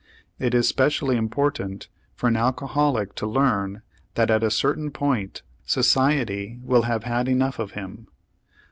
It 0.39 0.55
is 0.55 0.67
specially 0.67 1.15
important 1.15 1.87
for 2.15 2.27
an 2.27 2.35
alcoholic 2.35 3.13
to 3.17 3.27
learn 3.27 3.83
that 4.15 4.31
at 4.31 4.43
a 4.43 4.49
certain 4.49 4.89
point 4.89 5.43
society 5.63 6.57
will 6.63 6.81
have 6.81 7.03
had 7.03 7.27
enough 7.27 7.59
of 7.59 7.73
him. 7.73 8.07